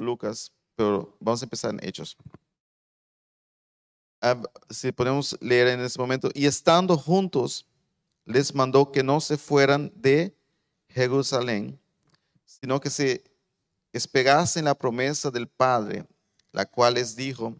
[0.00, 2.16] Lucas, pero vamos a empezar en Hechos.
[4.20, 4.40] Ah,
[4.70, 7.66] si podemos leer en ese momento, y estando juntos,
[8.24, 10.34] les mandó que no se fueran de
[10.88, 11.78] Jerusalén,
[12.44, 13.22] sino que se
[13.92, 16.06] espegasen la promesa del Padre,
[16.52, 17.54] la cual les dijo,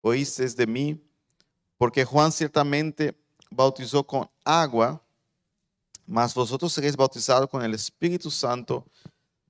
[0.00, 1.00] oísteis de mí,
[1.76, 3.14] porque Juan ciertamente
[3.54, 5.00] bautizó con agua,
[6.06, 8.86] mas vosotros seréis bautizados con el Espíritu Santo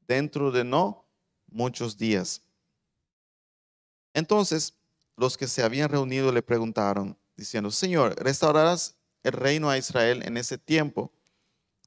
[0.06, 1.04] dentro de no
[1.50, 2.42] muchos días.
[4.12, 4.74] Entonces
[5.16, 10.36] los que se habían reunido le preguntaron, diciendo, Señor, ¿restaurarás el reino a Israel en
[10.36, 11.10] ese tiempo?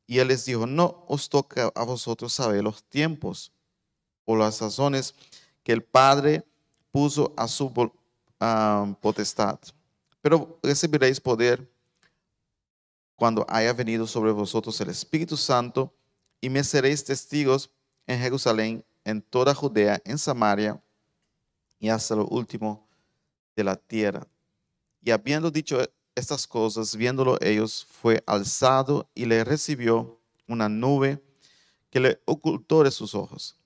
[0.05, 3.51] Y él les dijo, no os toca a vosotros saber los tiempos
[4.25, 5.13] o las sazones
[5.63, 6.45] que el Padre
[6.91, 7.71] puso a su
[9.01, 9.59] potestad.
[10.21, 11.69] Pero recibiréis poder
[13.17, 15.91] cuando haya venido sobre vosotros el Espíritu Santo
[16.39, 17.69] y me seréis testigos
[18.05, 20.79] en Jerusalén, en toda Judea, en Samaria
[21.79, 22.87] y hasta lo último
[23.55, 24.25] de la tierra.
[25.01, 25.79] Y habiendo dicho
[26.13, 31.19] estas cosas, viéndolo ellos, fue alzado y le recibió una nube
[31.89, 33.57] que le ocultó de sus ojos.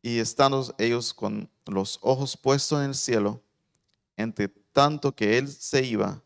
[0.00, 3.42] Y estando ellos con los ojos puestos en el cielo,
[4.16, 6.22] entre tanto que él se iba,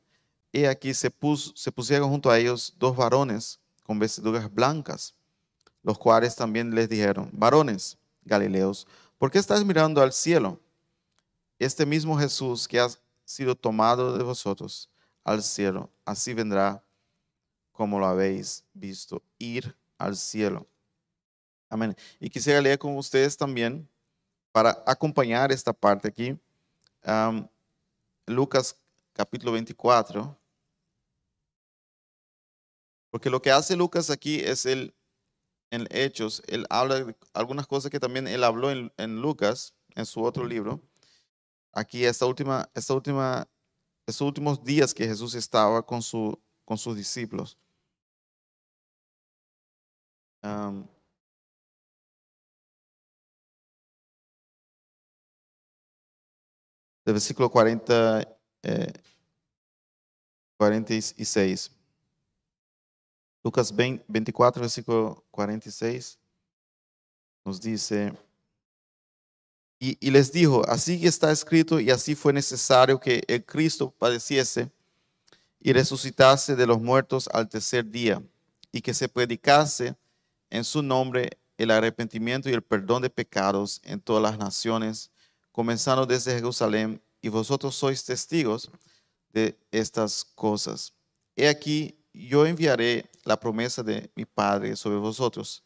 [0.53, 1.13] y aquí se,
[1.55, 5.15] se pusieron junto a ellos dos varones con vestiduras blancas,
[5.83, 8.87] los cuales también les dijeron, varones galileos,
[9.19, 10.61] ¿por qué estás mirando al cielo?
[11.59, 12.89] Este mismo Jesús que ha
[13.25, 14.91] sido tomado de vosotros
[15.25, 16.83] al cielo, así vendrá
[17.73, 20.67] como lo habéis visto, ir al cielo.
[21.69, 21.97] Amén.
[22.19, 23.89] Y quisiera leer con ustedes también,
[24.53, 26.39] para acompañar esta parte aquí,
[28.27, 28.77] Lucas
[29.13, 30.40] capítulo 24.
[33.11, 34.95] Porque lo que hace Lucas aquí es el,
[35.71, 40.07] en Hechos, él habla de algunas cosas que también él habló en, en Lucas, en
[40.07, 40.81] su otro libro.
[41.73, 43.49] Aquí esta última, esta última
[44.11, 47.57] estos últimos días que Jesús estaba con, su, con sus discípulos.
[50.43, 50.87] Um,
[57.05, 58.93] del versículo 40, eh,
[60.59, 61.80] 46.
[63.43, 66.19] Lucas 20, 24, versículo 46,
[67.45, 68.13] nos dice,
[69.83, 74.71] y, les dijo, así está escrito y así fue necesario que el Cristo padeciese
[75.59, 78.23] y resucitase de los muertos al tercer día
[78.73, 79.97] y que se predicase
[80.51, 85.11] en su nombre el arrepentimiento y el perdón de pecados en todas las naciones,
[85.51, 88.71] comenzando desde Jerusalén, y vosotros sois testigos
[89.33, 90.95] de estas cosas.
[91.37, 95.63] He aquí, yo enviaré la promesa de mi Padre sobre vosotros,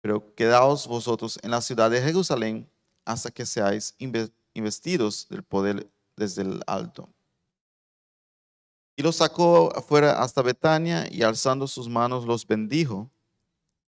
[0.00, 2.70] pero quedaos vosotros en la ciudad de Jerusalén
[3.04, 3.94] hasta que seáis
[4.54, 7.08] investidos del poder desde el alto.
[8.96, 13.10] Y los sacó afuera hasta Betania y alzando sus manos los bendijo.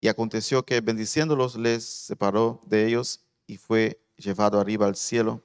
[0.01, 5.43] Y aconteció que bendiciéndolos les separó de ellos y fue llevado arriba al cielo.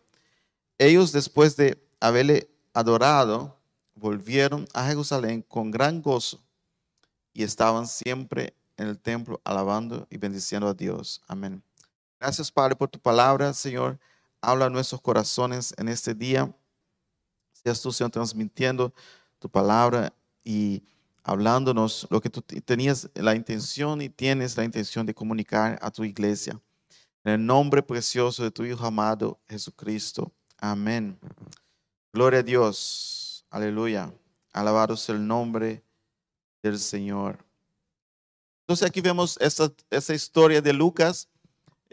[0.80, 3.60] Ellos después de haberle adorado,
[3.96, 6.40] volvieron a Jerusalén con gran gozo
[7.34, 11.22] y estaban siempre en el templo alabando y bendiciendo a Dios.
[11.28, 11.64] Amén.
[12.20, 14.00] Gracias, Padre, por tu palabra, Señor.
[14.42, 16.54] Habla a nuestros corazones en este día.
[17.52, 18.94] Seas tú, Señor, transmitiendo
[19.40, 20.84] tu palabra y
[21.24, 26.04] hablándonos lo que tú tenías la intención y tienes la intención de comunicar a tu
[26.04, 26.60] iglesia.
[27.24, 30.32] En el nombre precioso de tu Hijo amado, Jesucristo.
[30.58, 31.18] Amén.
[32.12, 33.23] Gloria a Dios.
[33.54, 34.12] Aleluya.
[34.52, 35.84] Alabado sea el nombre
[36.62, 37.38] del Señor.
[38.62, 41.28] Entonces aquí vemos esta, esta historia de Lucas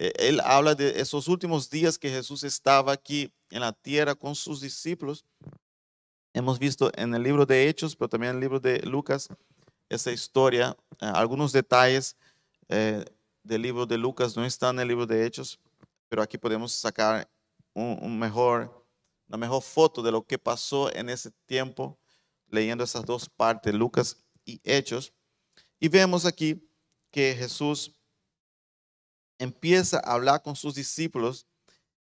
[0.03, 4.35] eh, él habla de esos últimos días que Jesús estaba aquí en la tierra con
[4.35, 5.27] sus discípulos.
[6.33, 9.29] Hemos visto en el libro de Hechos, pero también en el libro de Lucas,
[9.91, 10.75] esa historia.
[11.03, 12.17] Eh, algunos detalles
[12.71, 13.05] eh,
[13.43, 15.61] del libro de Lucas no están en el libro de Hechos,
[16.09, 17.29] pero aquí podemos sacar
[17.75, 18.80] un, mejor,
[19.31, 21.97] una mejor foto de lo que pasó en ese tiempo,
[22.49, 25.13] leyendo esas dos partes, Lucas y Hechos.
[25.79, 26.69] Y vemos aquí
[27.13, 27.95] que Jesús
[29.39, 31.47] empieza a hablar con sus discípulos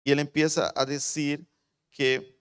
[0.04, 1.48] y él empieza a decir
[1.90, 2.38] que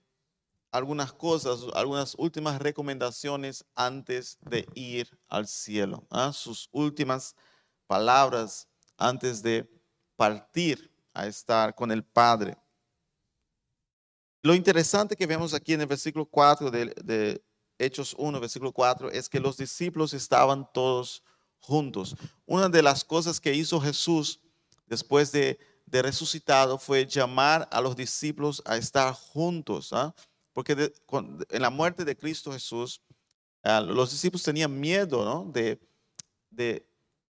[0.70, 6.34] algunas cosas, algunas últimas recomendaciones antes de ir al cielo, ¿ah?
[6.34, 7.38] sus últimas
[7.88, 9.66] palabras antes de
[10.18, 12.58] partir a estar con el Padre.
[14.44, 17.42] Lo interesante que vemos aquí en el versículo 4 de,
[17.80, 21.24] Hechos 1, versículo 4, es que los discípulos estaban todos
[21.60, 22.18] juntos.
[22.46, 24.42] Una de las cosas que hizo Jesús
[24.86, 25.58] después de,
[25.90, 30.14] resucitado fue llamar a los discípulos a estar juntos, ¿ah?
[30.52, 30.92] porque
[31.50, 33.00] en la muerte de Cristo Jesús,
[33.64, 35.80] ah, los discípulos tenían miedo de,
[36.50, 36.84] de,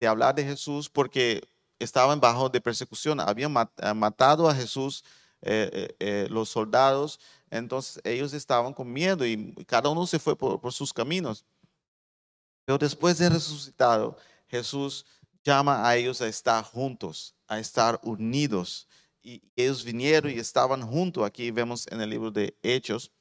[0.08, 5.04] hablar de Jesús porque estaban bajo de persecución, habían ah, matado a Jesús
[5.42, 7.20] eh, eh, eh, los soldados,
[7.52, 11.46] entonces ellos estaban con miedo y cada uno se fue por, sus caminos.
[12.66, 14.18] Pero después de resucitado,
[14.48, 15.06] Jesús
[15.44, 18.88] llama a ellos a estar juntos, a estar unidos.
[19.22, 21.24] Y ellos vinieron y estaban juntos.
[21.24, 23.12] Aquí vemos en el libro de Hechos.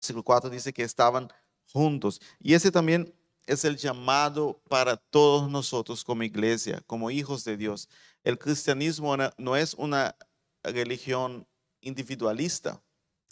[0.00, 1.28] Versículo 4 dice que estaban
[1.72, 2.20] juntos.
[2.38, 3.14] Y ese también
[3.46, 7.88] es el llamado para todos nosotros como iglesia, como hijos de Dios.
[8.22, 10.16] El cristianismo no es una
[10.62, 11.46] religión
[11.80, 12.80] individualista,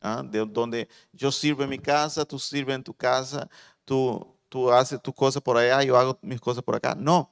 [0.00, 0.22] ¿ah?
[0.24, 3.48] de donde yo sirvo en mi casa, tú sirves en tu casa,
[3.84, 6.94] tú tú haces tu cosa por allá, yo hago mis cosas por acá.
[6.94, 7.30] No.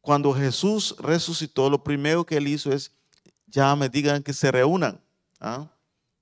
[0.00, 2.92] Cuando Jesús resucitó, lo primero que él hizo es,
[3.46, 5.00] ya me digan que se reúnan,
[5.40, 5.68] ¿ah?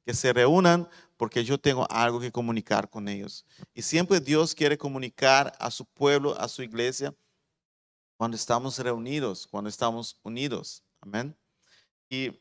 [0.04, 3.44] que se reúnan porque yo tengo algo que comunicar con ellos.
[3.74, 7.14] Y siempre Dios quiere comunicar a su pueblo, a su iglesia,
[8.16, 10.82] cuando estamos reunidos, cuando estamos unidos.
[11.00, 11.34] Amén.
[12.10, 12.32] Y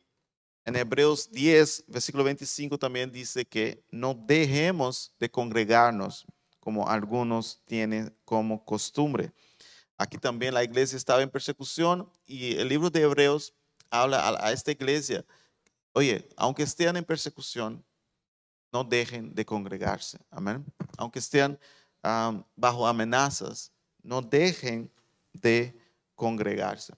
[0.70, 6.28] en Hebreos 10, versículo 25 también dice que no dejemos de congregarnos
[6.60, 9.34] como algunos tienen como costumbre.
[9.98, 13.52] Aquí también la iglesia estaba en persecución y el libro de Hebreos
[13.90, 15.26] habla a, esta iglesia,
[15.94, 17.84] oye, aunque estén en persecución,
[18.72, 20.20] no dejen de congregarse.
[20.30, 20.64] Amén.
[20.98, 21.58] Aunque estén
[22.56, 23.72] bajo amenazas,
[24.04, 24.92] no dejen
[25.34, 25.76] de
[26.14, 26.94] congregarse.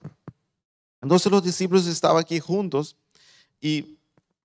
[1.00, 2.96] Entonces los discípulos estaban aquí juntos
[3.62, 3.96] y,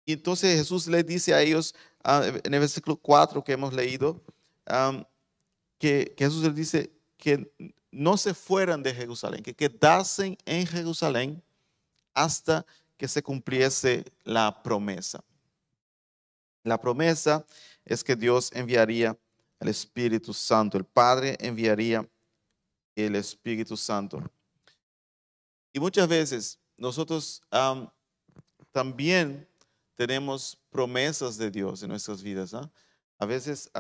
[0.06, 4.24] entonces Jesús les dice a ellos ah, en el versículo 4 que hemos leído,
[5.78, 7.52] que, Jesús les dice que
[7.92, 11.44] no se fueran de Jerusalén, que quedasen en Jerusalén
[12.14, 12.66] hasta
[12.96, 15.24] que se cumpliese la promesa.
[16.64, 17.46] La promesa
[17.84, 19.18] es que Dios enviaría
[19.60, 22.08] el Espíritu Santo, el Padre enviaría
[22.96, 24.22] el Espíritu Santo.
[25.74, 27.42] Y muchas veces nosotros
[28.78, 29.50] también
[29.96, 32.54] tenemos promesas de Dios en nuestras vidas.
[33.18, 33.72] A veces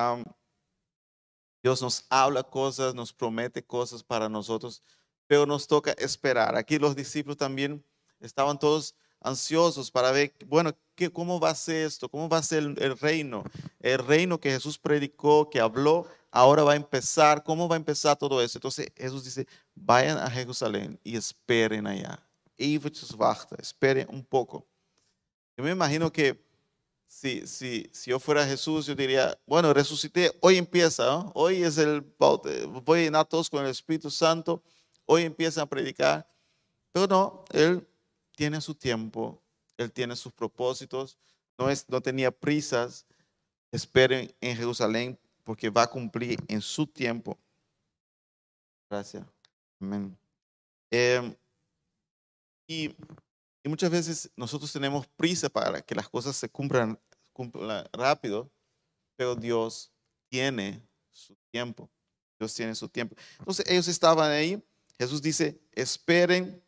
[1.61, 4.81] Dios nos habla cosas, nos promete cosas para nosotros,
[5.27, 6.55] pero nos toca esperar.
[6.55, 7.85] Aquí los discípulos también
[8.19, 12.09] estaban todos ansiosos para ver, bueno, ¿qué, ¿cómo va a ser esto?
[12.09, 13.43] ¿Cómo va a ser el, reino?
[13.79, 17.43] El reino que Jesús predicó, que habló, ahora va a empezar.
[17.43, 18.57] ¿Cómo va a empezar todo eso?
[18.57, 22.19] Entonces Jesús dice, vayan a Jerusalén y esperen allá.
[23.59, 24.65] esperen un poco.
[25.57, 26.39] Yo me imagino que
[27.07, 32.01] si, si, si yo fuera Jesús, yo diría, bueno, resucité, hoy empieza, hoy es el
[32.19, 34.61] voy a llenar todos con el Espíritu Santo,
[35.05, 36.29] hoy empieza a predicar.
[36.91, 37.87] Pero no, Él
[38.35, 39.41] tiene su tiempo,
[39.77, 41.17] Él tiene sus propósitos,
[41.57, 43.07] no, es, no tenía prisas,
[43.71, 47.35] esperen en Jerusalén porque va a cumplir en su tiempo.
[48.89, 49.25] Gracias.
[49.79, 50.15] Amén.
[50.91, 51.35] Em,
[52.67, 52.93] y
[53.67, 56.97] y muchas veces nosotros tenemos prisa para que las cosas se cumplan,
[57.91, 58.49] rápido,
[59.17, 59.91] pero Dios
[60.29, 60.81] tiene
[61.11, 61.89] su tiempo.
[62.39, 63.17] Dios tiene su tiempo.
[63.39, 64.63] Entonces ellos estaban ahí.
[64.97, 66.63] Jesús dice, esperen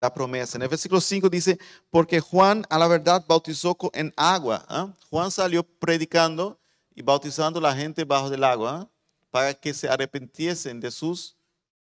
[0.00, 0.56] la promesa.
[0.56, 1.58] En el versículo 5 dice,
[1.90, 4.64] porque Juan a la verdad bautizó en agua.
[4.68, 4.94] ¿ah?
[5.10, 6.56] Juan salió predicando
[6.94, 8.90] y bautizando a la gente bajo del agua ¿ah?
[9.32, 11.36] para que se arrepintiesen de sus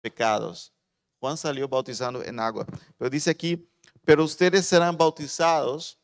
[0.01, 0.73] pecados.
[1.19, 2.65] Juan salió bautizando en agua.
[2.97, 3.68] Pero dice aquí,
[4.09, 5.95] pero ustedes serán bautizados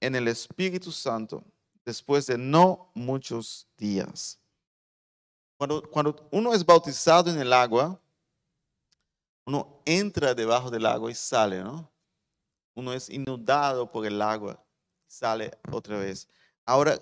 [0.00, 1.44] en el Espíritu Santo
[1.84, 4.40] después de no muchos días.
[5.58, 8.00] Cuando, uno es bautizado en el agua,
[9.44, 11.92] uno entra debajo del agua y sale, ¿no?
[12.72, 14.58] Uno es inundado por el agua,
[15.06, 16.26] sale otra vez.
[16.64, 16.98] Ahora,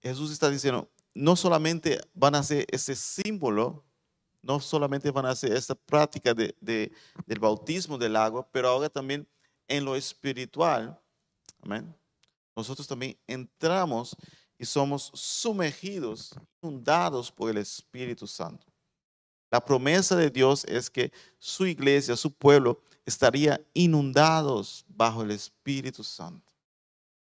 [0.00, 3.84] Jesús está diciendo, no solamente van a hacer ese símbolo
[4.40, 6.54] no solamente van a hacer esta práctica de,
[7.26, 9.28] del bautismo del agua, pero ahora también
[9.68, 10.98] en lo espiritual,
[11.62, 11.94] amén,
[12.56, 14.16] nosotros también entramos
[14.58, 18.66] y somos sumergidos, inundados por el Espíritu Santo.
[19.50, 26.02] La promesa de Dios es que su iglesia, su pueblo, estaría inundados bajo el Espíritu
[26.02, 26.52] Santo.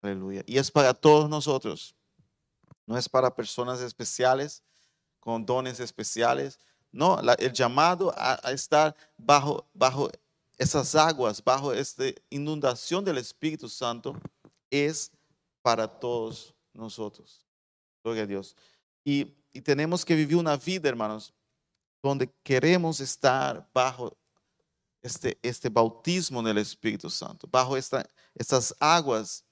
[0.01, 0.43] Aleluya.
[0.45, 1.95] Y es para todos nosotros.
[2.85, 4.61] No es para personas especiales,
[5.19, 6.59] con dones especiales,
[6.91, 10.09] no, el llamado a, estar bajo, bajo
[10.57, 14.15] esas aguas, bajo esta inundación del Espíritu Santo,
[14.69, 15.11] es
[15.61, 17.45] para todos nosotros.
[18.03, 18.55] Gloria a Dios.
[19.03, 21.33] Y, y tenemos que vivir una vida, hermanos,
[22.01, 24.15] donde queremos estar bajo
[25.01, 29.43] este, este bautismo del Espíritu Santo, bajo esta, estas aguas,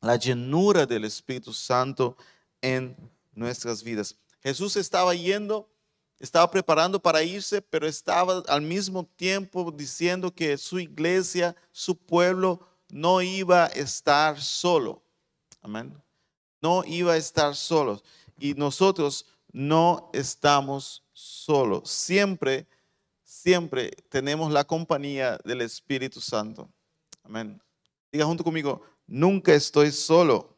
[0.00, 2.16] la llenura del Espíritu Santo
[2.60, 2.96] en
[3.32, 4.16] nuestras vidas.
[4.40, 5.68] Jesús estaba yendo,
[6.20, 12.60] estaba preparando para irse, pero estaba al mismo tiempo diciendo que su iglesia, su pueblo,
[12.90, 15.02] no iba a estar solo.
[15.62, 16.00] Amén.
[16.60, 18.02] No iba a estar solo.
[18.38, 21.88] Y nosotros no estamos solos.
[21.90, 22.66] Siempre,
[23.24, 26.68] siempre tenemos la compañía del Espíritu Santo.
[27.22, 27.60] Amén.
[28.12, 30.54] Diga junto conmigo, nunca estoy solo.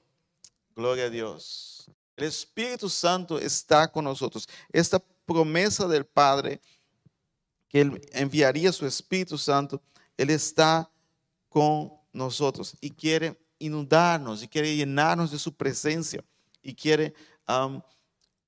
[0.74, 1.88] Gloria a Dios.
[2.16, 4.48] El Espíritu Santo está con nosotros.
[4.72, 4.98] Esta
[5.32, 6.60] promesa del Padre,
[7.68, 9.82] que Él enviaría su Espíritu Santo,
[10.16, 10.90] Él está
[11.48, 16.24] con nosotros y quiere inundarnos y quiere llenarnos de su presencia
[16.62, 17.14] y quiere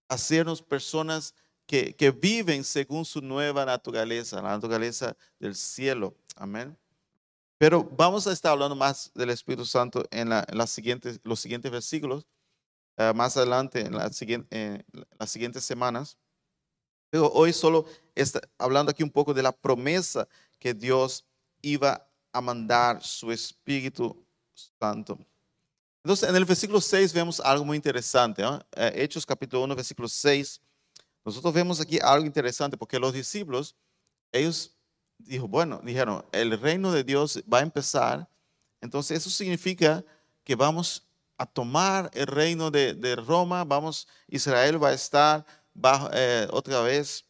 [0.09, 1.35] hacernos personas
[1.67, 6.14] que, que, viven según su nueva naturaleza, la naturaleza del cielo.
[6.37, 6.76] Amén.
[7.59, 11.41] Pero vamos a estar hablando más del Espíritu Santo en, la, en las siguientes, los
[11.41, 12.26] siguientes versículos,
[12.99, 14.85] uh, más adelante, en, la siguiente, en,
[15.19, 16.19] las siguientes semanas.
[17.14, 20.26] Pero hoy solo está hablando aquí un poco de la promesa
[20.59, 21.25] que Dios
[21.62, 24.26] iba a mandar su Espíritu
[24.80, 25.16] Santo.
[26.02, 28.42] Entonces, en el versículo 6 vemos algo muy interesante.
[28.73, 30.61] Eh, Hechos capítulo 1, versículo 6.
[31.25, 33.76] Nosotros vemos aquí algo interesante porque los discípulos,
[34.33, 34.76] ellos
[35.16, 38.28] dijo, bueno, dijeron, el reino de Dios va a empezar.
[38.80, 40.04] Entonces, eso significa
[40.42, 41.06] que vamos
[41.38, 46.81] a tomar el reino de, de Roma, vamos, Israel va a estar bajo, eh, otra
[46.81, 47.25] vez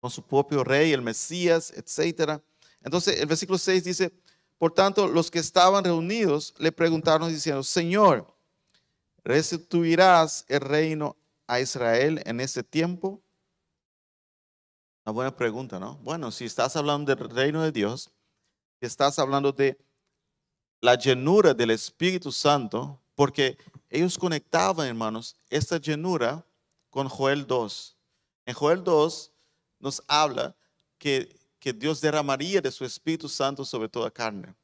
[0.00, 2.40] con su propio rey, el Mesías, etc.
[2.82, 4.12] Entonces, el versículo 6 dice,
[4.58, 8.32] por tanto, los que estaban reunidos le preguntaron diciendo, Señor,
[9.24, 13.22] ¿restituirás el reino a Israel en ese tiempo?
[15.04, 15.96] Una buena pregunta, ¿no?
[15.98, 18.10] Bueno, si estás hablando del reino de Dios,
[18.80, 19.78] si estás hablando de
[20.80, 23.56] la llenura del Espíritu Santo, porque
[23.90, 26.44] ellos conectaban, hermanos, esta llenura
[26.90, 27.96] con Joel 2.
[28.46, 29.32] En Joel 2
[29.80, 30.56] nos habla
[30.98, 34.54] que que Dios derramaría de su Espíritu Santo sobre toda carne.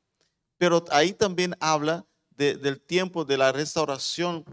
[0.57, 4.45] Pero ahí también habla del tiempo de la restauración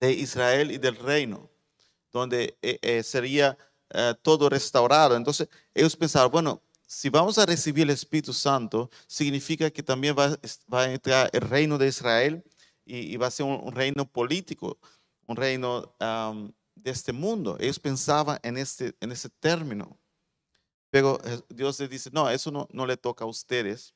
[0.00, 1.50] de Israel y del reino,
[2.10, 3.56] donde eh, eh, sería
[3.90, 5.16] eh, todo restaurado.
[5.16, 10.36] Entonces ellos pensaron, bueno, si vamos a recibir el Espíritu Santo, significa que también va,
[10.78, 12.44] a entrar el reino de Israel
[12.84, 14.78] y, va a ser un, reino político,
[15.26, 15.94] un reino
[16.74, 17.56] de este mundo.
[17.60, 19.98] Ellos pensaban en este, en ese término.
[20.90, 23.94] Pero Dios les dice, no, eso no, le toca a ustedes.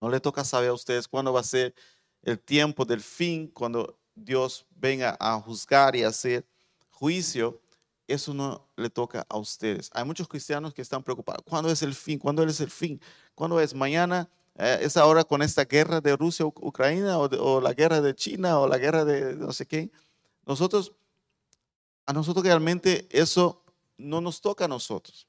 [0.00, 1.74] No le toca saber a ustedes cuándo va a ser
[2.22, 6.44] el tiempo del fin, cuando Dios venga a juzgar y hacer
[6.90, 7.60] juicio.
[8.08, 9.90] Eso no le toca a ustedes.
[9.92, 11.42] Hay muchos cristianos que están preocupados.
[11.48, 12.18] ¿Cuándo es el fin?
[12.18, 13.00] ¿Cuándo es el fin?
[13.34, 14.28] ¿Cuándo es mañana?
[14.56, 18.78] Eh, ¿Es ahora con esta guerra de Rusia-Ucrania o, la guerra de China o la
[18.78, 19.90] guerra de no sé qué?
[20.46, 20.92] Nosotros,
[22.06, 23.64] a nosotros realmente eso
[23.98, 25.26] no nos toca a nosotros.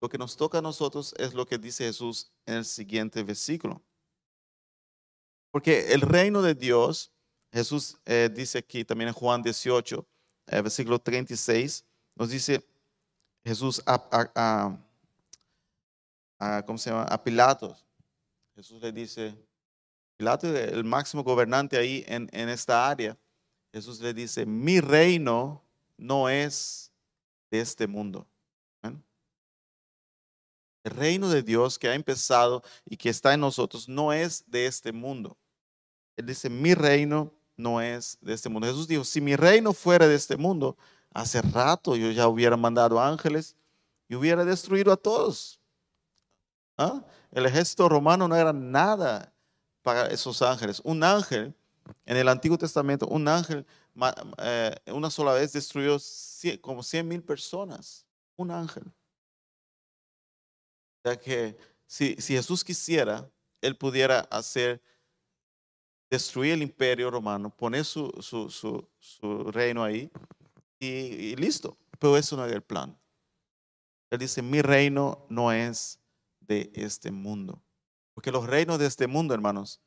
[0.00, 3.80] Lo que nos toca a nosotros es lo que dice Jesús en el siguiente versículo.
[5.52, 7.12] Porque el reino de Dios,
[7.52, 10.06] Jesús eh, dice aquí también en Juan 18,
[10.46, 11.84] eh, versículo 36,
[12.16, 12.66] nos dice
[13.44, 14.78] Jesús a,
[16.66, 16.90] ¿cómo se?
[16.90, 17.84] A Pilatos.
[18.56, 19.34] Jesús le dice,
[20.16, 23.16] Pilato, el máximo gobernante ahí en esta área,
[23.72, 25.62] Jesús le dice, mi reino
[25.96, 26.92] no es
[27.50, 28.26] de este mundo.
[30.82, 34.66] El reino de Dios que ha empezado y que está en nosotros no es de
[34.66, 35.36] este mundo.
[36.16, 38.66] Él dice, mi reino no es de este mundo.
[38.66, 40.76] Jesús dijo, si mi reino fuera de este mundo,
[41.12, 43.56] hace rato yo ya hubiera mandado ángeles
[44.08, 45.60] y hubiera destruido a todos.
[46.78, 47.04] ¿Ah?
[47.30, 49.32] El ejército romano no era nada
[49.82, 50.80] para esos ángeles.
[50.82, 51.54] Un ángel,
[52.04, 53.66] en el Antiguo Testamento, un ángel
[54.38, 55.96] eh, una sola vez destruyó
[56.60, 58.06] como 100 mil personas.
[58.36, 58.84] Un ángel.
[61.04, 61.56] Ya que
[61.86, 63.30] si, Jesús quisiera,
[63.60, 64.82] Él pudiera hacer,
[66.10, 68.88] destruir el imperio romano, poner su,
[69.52, 70.10] reino ahí
[70.78, 71.76] y, listo.
[71.98, 72.98] Pero eso no es el plan.
[74.10, 76.00] Él dice, mi reino no es
[76.40, 77.62] de este mundo.
[78.14, 79.80] Porque los reinos de este mundo, hermanos,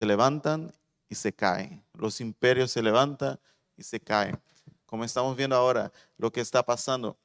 [0.00, 0.72] se levantan
[1.12, 1.84] y se caen.
[1.92, 3.38] Los imperios se levantan
[3.76, 4.40] y se caen.
[4.86, 7.18] Como estamos viendo ahora, lo que está pasando,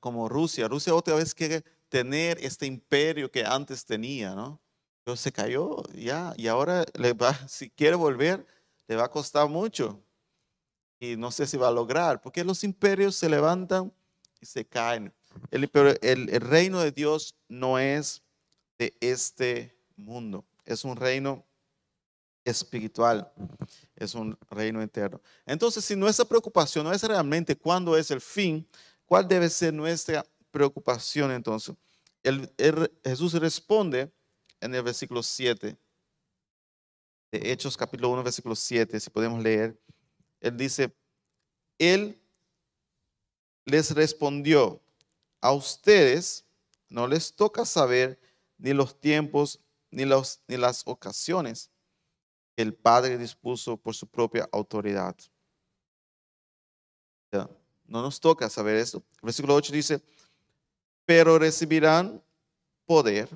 [0.00, 0.66] como Rusia.
[0.66, 4.58] Rusia otra vez quiere tener este imperio que antes tenía, ¿no?
[5.04, 8.46] Pero se cayó ya y ahora le va, si quiere volver,
[8.88, 10.02] le va a costar mucho.
[10.98, 13.92] y no sé si va a lograr, porque los imperios se levantan
[14.40, 15.12] y se caen.
[15.50, 15.70] El,
[16.00, 18.22] el, el reino de Dios no es
[18.78, 21.44] de este mundo, es un reino
[22.44, 23.30] espiritual,
[23.96, 25.20] es un reino eterno.
[25.46, 28.66] Entonces, si nuestra preocupación no es realmente cuándo es el fin,
[29.06, 31.74] ¿cuál debe ser nuestra preocupación entonces?
[32.22, 32.50] El,
[33.04, 34.10] Jesús responde
[34.60, 35.76] en el versículo 7
[37.32, 39.78] de Hechos capítulo 1, versículo 7, si podemos leer.
[40.40, 40.92] Él dice,
[41.78, 42.20] Él
[43.64, 44.80] les respondió,
[45.40, 46.44] a ustedes
[46.88, 48.18] no les toca saber
[48.58, 51.70] ni los tiempos ni, los, ni las ocasiones
[52.60, 55.16] el Padre dispuso por su propia autoridad.
[57.32, 59.02] No nos toca saber esto.
[59.22, 60.02] versículo 8 dice,
[61.04, 62.22] pero recibirán
[62.86, 63.28] poder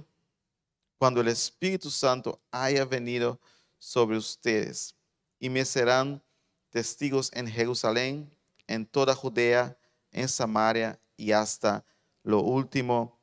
[0.99, 3.41] cuando el Espíritu Santo haya venido
[3.79, 4.95] sobre ustedes
[5.39, 6.23] y me serán
[6.71, 8.31] testigos en Jerusalén,
[8.67, 9.77] en toda Judea,
[10.11, 11.85] en Samaria y hasta
[12.23, 13.19] lo último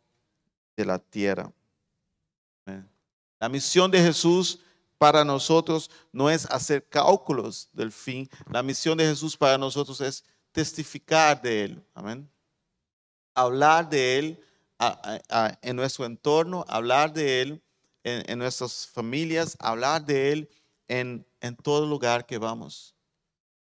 [0.76, 1.52] de la tierra.
[3.40, 4.60] La misión de Jesús
[5.02, 8.30] para nosotros no es hacer cálculos del fin.
[8.52, 11.84] La misión de Jesús para nosotros es testificar de Él.
[11.96, 12.30] Amén.
[13.34, 14.44] Hablar de Él
[15.64, 17.64] en nuestro entorno, hablar de Él
[18.04, 20.50] en, nuestras familias, hablar de Él
[20.88, 22.94] en, en todo lugar que vamos.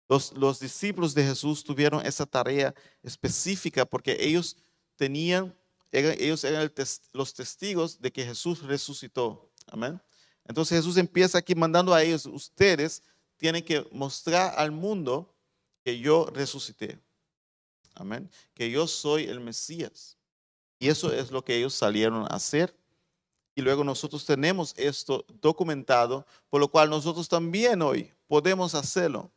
[0.08, 4.56] Los, los, discípulos de Jesús tuvieron esa tarea específica porque ellos
[4.96, 5.56] tenían,
[5.92, 6.72] ellos eran
[7.12, 9.52] los testigos de que Jesús resucitó.
[9.68, 10.00] Amén.
[10.44, 13.02] Entonces Jesús empieza aquí mandando a ellos, ustedes
[13.36, 15.34] tienen que mostrar al mundo
[15.84, 16.98] que yo resucité.
[17.94, 18.30] Amén.
[18.54, 20.16] Que yo soy el Mesías.
[20.78, 22.74] Y eso es lo que ellos salieron a hacer.
[23.54, 29.30] Y luego nosotros tenemos esto documentado, por lo cual nosotros también hoy podemos hacerlo.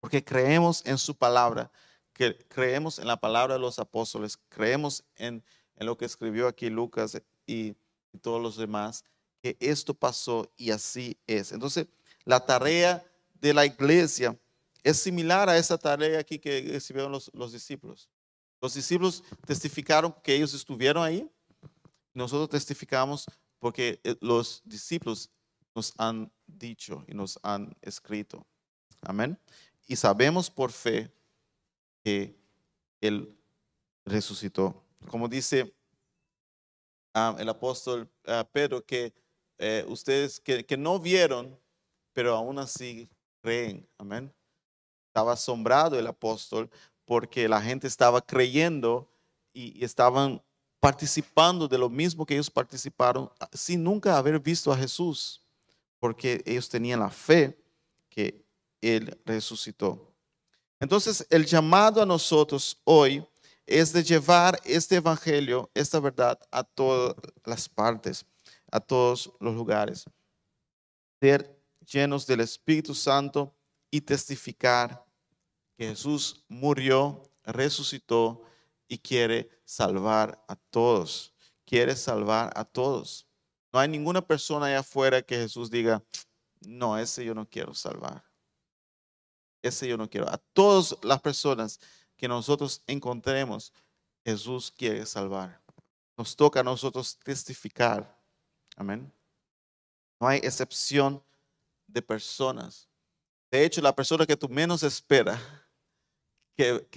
[0.00, 1.70] Porque creemos en su palabra,
[2.14, 5.44] que creemos en la palabra de los apóstoles, creemos en,
[5.76, 7.74] en lo que escribió aquí Lucas y,
[8.12, 9.04] y todos los demás
[9.42, 11.52] que esto pasó y así es.
[11.52, 11.86] Entonces,
[12.24, 13.04] la tarea
[13.40, 14.38] de la iglesia
[14.82, 18.08] es similar a esa tarea aquí que recibieron los, los discípulos.
[18.60, 21.30] Los discípulos testificaron que ellos estuvieron ahí.
[22.12, 23.26] Nosotros testificamos
[23.58, 25.30] porque eh, los discípulos
[25.74, 28.46] nos han dicho y nos han escrito.
[29.02, 29.38] Amén.
[29.86, 31.10] Y sabemos por fe
[32.04, 32.36] que
[33.00, 33.36] Él
[34.04, 34.82] resucitó.
[35.08, 35.72] Como dice
[37.14, 39.14] ah, el apóstol ah, Pedro, que
[39.62, 41.54] eh, ustedes que, no vieron,
[42.14, 43.10] pero aún así
[43.42, 43.86] creen.
[43.98, 44.32] Amén.
[45.08, 46.70] Estaba asombrado el apóstol
[47.04, 49.06] porque la gente estaba creyendo
[49.52, 50.42] y, estaban
[50.80, 55.42] participando de lo mismo que ellos participaron sin nunca haber visto a Jesús,
[55.98, 57.54] porque ellos tenían la fe
[58.08, 58.42] que
[58.80, 60.10] Él resucitó.
[60.78, 63.22] Entonces, el llamado a nosotros hoy
[63.66, 68.24] es de llevar este evangelio, esta verdad, a todas las partes
[68.70, 70.04] a todos los lugares.
[71.20, 73.54] Ser llenos del Espíritu Santo
[73.90, 75.04] y testificar
[75.76, 78.42] que Jesús murió, resucitó
[78.88, 81.32] y quiere salvar a todos.
[81.64, 83.26] Quiere salvar a todos.
[83.72, 86.02] No hay ninguna persona allá afuera que Jesús diga,
[86.60, 88.24] no, ese yo no quiero salvar.
[89.62, 90.28] Ese yo no quiero.
[90.28, 91.80] A todas las personas
[92.16, 93.72] que nosotros encontremos,
[94.24, 95.60] Jesús quiere salvar.
[96.16, 98.19] Nos toca a nosotros testificar
[98.80, 99.12] Amén.
[100.18, 101.22] No hay excepción
[101.86, 102.88] de personas.
[103.50, 105.38] De hecho, la persona que tú menos esperas
[106.56, 106.88] que,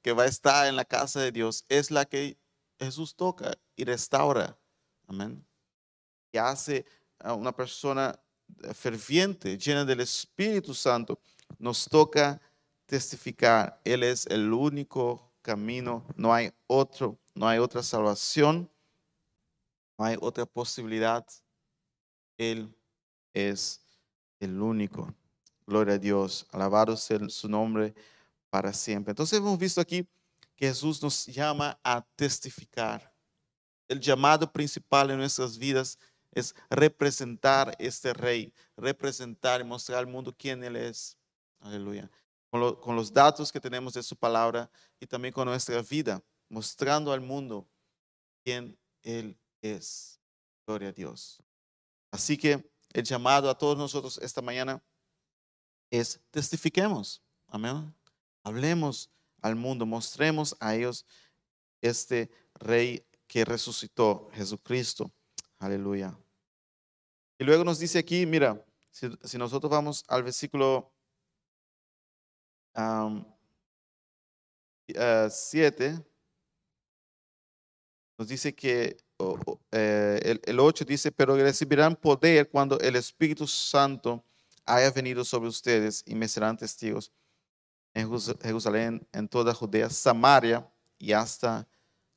[0.00, 2.38] que, va a estar en la casa de Dios es la que
[2.78, 4.56] Jesús toca y restaura.
[5.08, 5.44] Amén.
[6.30, 6.86] Y hace
[7.18, 8.16] a una persona
[8.72, 11.18] ferviente, llena del Espíritu Santo.
[11.58, 12.40] Nos toca
[12.86, 13.80] testificar.
[13.82, 16.06] Él es el único camino.
[16.14, 17.18] No hay otro.
[17.34, 18.70] No hay otra salvación
[19.98, 21.26] no hay otra posibilidad.
[22.38, 22.72] Él
[23.34, 23.80] es
[24.38, 25.12] el único.
[25.66, 26.46] Gloria a Dios.
[26.52, 27.94] Alabado sea su nombre
[28.48, 29.10] para siempre.
[29.10, 30.08] Entonces hemos visto aquí
[30.54, 33.12] que Jesús nos llama a testificar.
[33.88, 35.98] El llamado principal en nuestras vidas
[36.32, 41.16] es representar este rey, representar y mostrar al mundo quién Él es.
[41.60, 42.10] Aleluya.
[42.50, 47.12] Con, con, los datos que tenemos de su palabra y también con nuestra vida, mostrando
[47.12, 47.68] al mundo
[48.42, 49.36] quién Él
[50.66, 51.42] Gloria a Dios.
[52.10, 54.82] Así que el llamado a todos nosotros esta mañana
[55.90, 57.22] es testifiquemos.
[57.46, 57.94] Amén.
[58.42, 59.10] Hablemos
[59.42, 61.04] al mundo, mostremos a ellos
[61.80, 65.10] este rey que resucitó, Jesucristo.
[65.58, 66.18] Aleluya.
[67.38, 70.92] Y luego nos dice aquí, mira, si, si nosotros vamos al versículo
[75.30, 76.04] 7
[78.16, 78.96] nos dice que
[79.72, 84.24] eh, el, el 8 dice, pero recibirán poder cuando el Espíritu Santo
[84.64, 87.10] haya venido sobre ustedes y me serán testigos
[87.94, 88.08] en
[88.42, 91.66] Jerusalén, en toda Judea, Samaria y hasta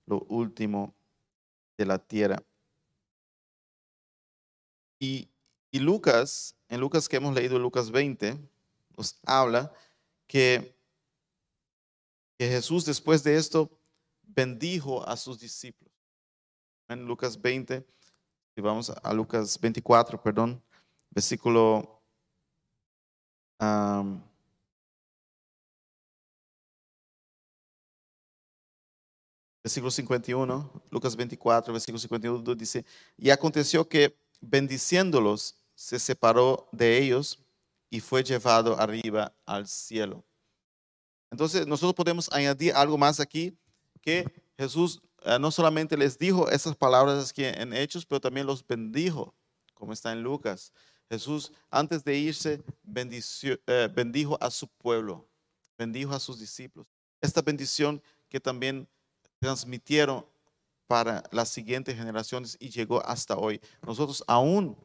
[0.06, 0.94] lo último
[1.78, 2.44] de la tierra.
[5.00, 5.28] Y,
[5.72, 8.38] Lucas, en Lucas que hemos leído, Lucas 20,
[8.96, 9.74] nos habla
[10.28, 10.76] que
[12.38, 13.72] Jesús después de esto
[14.22, 15.91] bendijo a sus discípulos.
[16.92, 17.86] En Lucas 20,
[18.58, 20.62] y vamos a Lucas 24, perdón,
[21.10, 22.02] versículo
[29.64, 32.84] versículo 51, Lucas 24, versículo 51 dice,
[33.16, 37.40] y aconteció que bendiciéndolos, se separó de ellos
[37.90, 40.26] y fue llevado arriba al cielo.
[41.32, 43.58] Entonces nosotros podemos añadir algo más aquí,
[44.02, 44.26] que
[44.58, 45.02] Jesús
[45.40, 49.36] no solamente les dijo esas palabras aquí en Hechos, pero también los bendijo,
[49.74, 50.74] como está en Lucas.
[51.10, 52.64] Jesús, antes de irse,
[52.96, 55.28] eh, bendijo a su pueblo,
[55.78, 56.88] bendijo a sus discípulos.
[57.20, 58.88] Esta bendición que también
[59.40, 60.26] transmitieron
[60.88, 63.62] para las siguientes generaciones y llegó hasta hoy.
[63.82, 64.78] Nosotros aún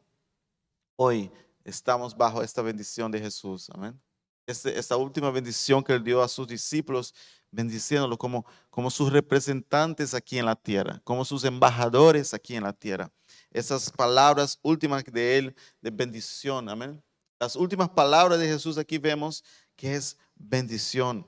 [0.95, 1.31] hoy
[1.63, 3.69] estamos bajo esta bendición de Jesús.
[3.71, 3.99] Amén.
[4.45, 7.13] Este, esta última bendición que él dio a sus discípulos,
[7.51, 12.73] bendiciéndolos como, como sus representantes aquí en la tierra, como sus embajadores aquí en la
[12.73, 13.11] tierra.
[13.51, 16.69] Esas palabras últimas de él de bendición.
[16.69, 17.03] Amén.
[17.39, 19.43] Las últimas palabras de Jesús aquí vemos
[19.75, 21.27] que es bendición.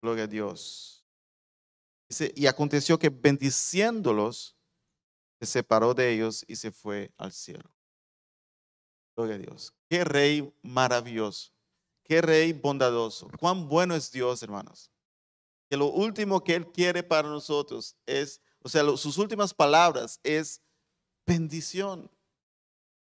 [0.00, 0.92] Gloria a Dios
[2.34, 4.56] y aconteció que bendiciéndolos,
[5.40, 7.68] se separó de ellos y se fue al cielo.
[9.16, 9.74] Gloria a Dios.
[9.88, 11.50] Qué rey maravilloso.
[12.04, 13.28] Qué rey bondadoso.
[13.40, 14.91] Cuán bueno es Dios, hermanos.
[15.72, 20.60] Que lo último que Él quiere para nosotros es, o sea, sus últimas palabras es
[21.26, 22.10] bendición.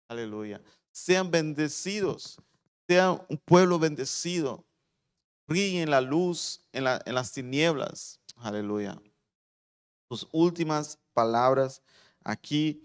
[0.08, 0.62] Aleluya.
[0.92, 2.40] Sean bendecidos.
[2.88, 4.64] Sean un pueblo bendecido.
[5.48, 9.02] Brillen la luz en, en las tinieblas Aleluya.
[10.08, 11.82] Sus últimas palabras
[12.24, 12.84] aquí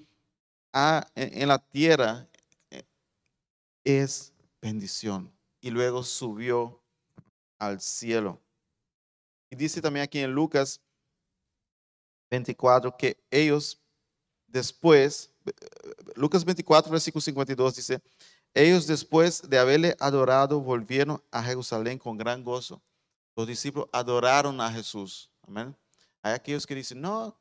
[1.15, 2.27] en, la tierra
[2.71, 2.87] eh,
[3.85, 5.31] es bendición.
[5.61, 6.83] Y luego subió
[7.59, 8.41] al cielo.
[9.55, 10.81] Y dice también aquí en Lucas
[12.29, 13.81] 24 que ellos
[14.49, 15.31] después,
[16.17, 18.03] Lucas 24, versículo 52 dice,
[18.53, 22.83] ellos después de haberle adorado volvieron a Jerusalén con gran gozo.
[23.37, 25.31] Los discípulos adoraron a Jesús.
[25.47, 25.77] Amén.
[26.21, 27.39] Hay aquellos que dicen, no,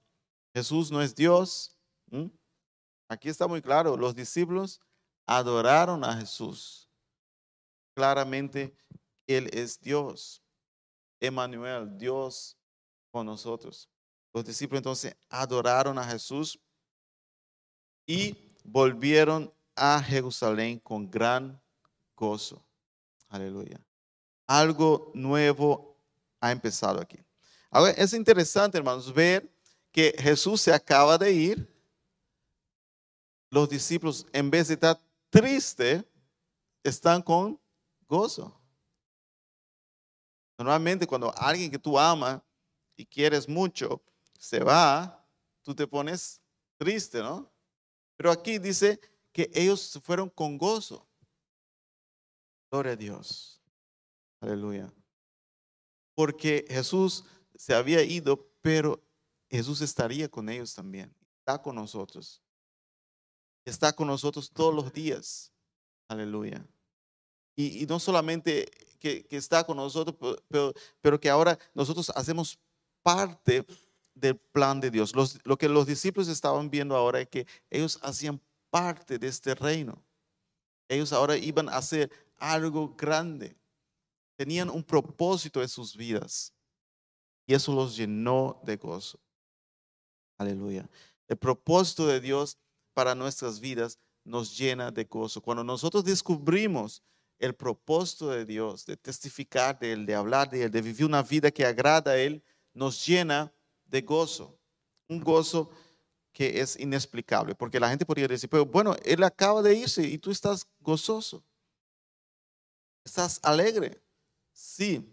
[0.53, 1.75] Jesús no es Dios.
[3.09, 4.79] Aquí está muy claro, los discípulos
[5.25, 6.87] adoraron a Jesús.
[7.95, 8.77] Claramente,
[9.25, 10.42] Él es Dios.
[11.23, 12.57] Emmanuel, Dios
[13.09, 13.89] con nosotros.
[14.33, 16.59] Los discípulos entonces adoraron a Jesús
[18.05, 21.61] y volvieron a Jerusalén con gran
[22.15, 22.65] gozo.
[23.29, 23.79] Aleluya.
[24.47, 25.97] Algo nuevo
[26.41, 27.17] ha empezado aquí.
[27.69, 29.49] Ahora, es interesante, hermanos, ver
[29.91, 31.73] que Jesús se acaba de ir.
[33.49, 36.03] Los discípulos, en vez de estar tristes,
[36.83, 37.59] están con
[38.07, 38.59] gozo.
[40.63, 42.41] Normalmente cuando alguien que tú amas
[42.95, 44.01] y quieres mucho
[44.39, 45.27] se va,
[45.61, 46.41] tú te pones
[46.77, 47.51] triste, ¿no?
[48.15, 48.99] Pero aquí dice
[49.33, 51.05] que ellos se fueron con gozo.
[52.71, 53.61] Gloria a Dios.
[54.39, 54.93] Aleluya.
[56.15, 59.03] Porque Jesús se había ido, pero
[59.49, 61.13] Jesús estaría con ellos también.
[61.39, 62.41] Está con nosotros.
[63.65, 65.51] Está con nosotros todos los días.
[66.07, 66.65] Aleluya.
[67.55, 68.71] Y, no solamente
[69.03, 70.15] que, está con nosotros,
[70.47, 72.57] pero, pero, que ahora nosotros hacemos
[73.01, 73.65] parte
[74.15, 75.13] del plan de Dios.
[75.43, 78.39] lo que los discípulos estaban viendo ahora es que ellos hacían
[78.69, 80.01] parte de este reino.
[80.87, 83.57] Ellos ahora iban a hacer algo grande.
[84.37, 86.53] Tenían un propósito en sus vidas.
[87.45, 89.19] Y eso los llenó de gozo.
[90.37, 90.89] Aleluya.
[91.27, 92.57] El propósito de Dios
[92.93, 95.41] para nuestras vidas nos llena de gozo.
[95.41, 97.03] Cuando nosotros descubrimos
[97.43, 101.21] el propósito de Dios, de testificar de Él, de hablar de Él, de vivir una
[101.21, 102.41] vida que agrada a Él,
[102.73, 103.53] nos llena
[103.85, 104.57] de gozo.
[105.09, 105.69] Un gozo
[106.31, 110.17] que es inexplicable, porque la gente podría decir, pero bueno, Él acaba de irse y
[110.17, 111.43] tú estás gozoso.
[113.03, 114.01] Estás alegre.
[114.53, 115.05] Sí,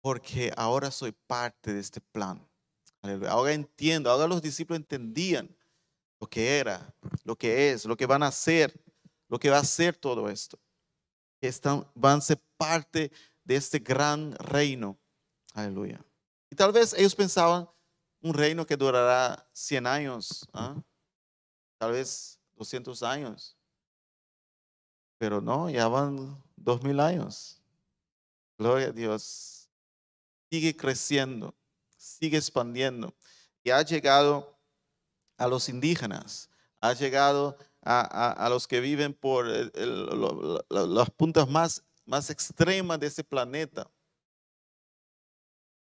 [0.00, 2.44] porque ahora soy parte de este plan.
[3.28, 5.54] Ahora entiendo, ahora los discípulos entendían
[6.20, 8.74] lo que era, lo que es, lo que van a hacer,
[9.28, 10.58] lo que va a ser todo esto.
[11.48, 13.10] Están, van a ser parte
[13.44, 14.98] de este gran reino.
[15.52, 16.04] Aleluya.
[16.50, 17.68] Y tal vez ellos pensaban
[18.20, 20.74] un reino que durará 100 años, ¿ah?
[21.78, 23.56] tal vez 200 años.
[25.18, 27.60] Pero no, ya van 2000 años.
[28.58, 29.68] Gloria a Dios.
[30.50, 31.54] Sigue creciendo,
[31.96, 33.14] sigue expandiendo.
[33.62, 34.56] Y ha llegado
[35.36, 36.48] a los indígenas,
[36.80, 43.90] ha llegado a, los que viven por las puntas más, más extremas de ese planeta.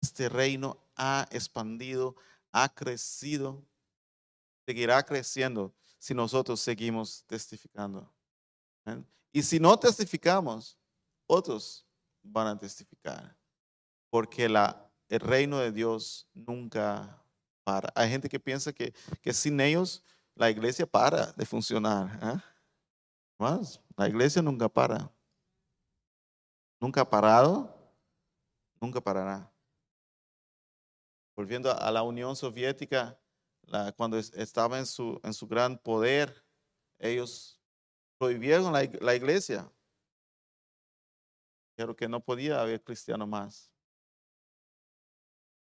[0.02, 2.16] Este reino ha expandido,
[2.52, 3.66] ha crecido,
[4.66, 8.12] seguirá creciendo si nosotros seguimos testificando.
[9.32, 10.78] Y si no testificamos,
[11.28, 11.86] otros
[12.24, 13.38] van a testificar,
[14.10, 17.24] porque la, el reino de Dios nunca
[17.64, 17.92] para.
[17.96, 20.04] Hay gente que piensa que, que sin ellos
[20.40, 22.18] la iglesia para de funcionar.
[22.24, 22.42] ¿eh?
[23.38, 25.12] Más, la iglesia nunca para.
[26.80, 27.70] Nunca ha parado,
[28.80, 29.52] nunca parará.
[31.36, 33.20] Volviendo a la Unión Soviética,
[33.98, 36.46] cuando estaba en su, en su gran poder,
[37.00, 37.60] ellos
[38.18, 39.70] prohibieron la, la iglesia.
[41.76, 43.70] Pero que no podía haber cristiano más.